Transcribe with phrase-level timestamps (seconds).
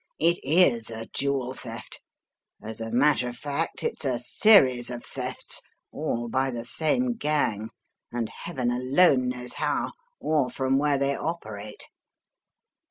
[0.17, 2.01] It is a jewel theft.
[2.59, 7.69] As a matter of fact, it's a series of thefts, all by the same gang,
[8.11, 11.83] and Heaven alone knows how, or from where they operate."